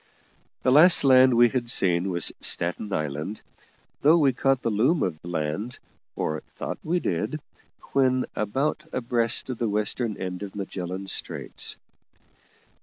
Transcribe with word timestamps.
The 0.63 0.71
last 0.71 1.03
land 1.03 1.35
we 1.35 1.49
had 1.49 1.69
seen 1.69 2.09
was 2.09 2.31
Staten 2.41 2.91
Island, 2.91 3.43
though 4.01 4.17
we 4.17 4.33
caught 4.33 4.63
the 4.63 4.71
loom 4.71 5.03
of 5.03 5.23
land, 5.23 5.77
or 6.15 6.39
thought 6.39 6.79
we 6.83 6.99
did, 6.99 7.39
when 7.93 8.25
about 8.35 8.81
abreast 8.91 9.51
of 9.51 9.59
the 9.59 9.69
western 9.69 10.17
end 10.17 10.41
of 10.41 10.55
Magellan 10.55 11.05
Straits. 11.05 11.77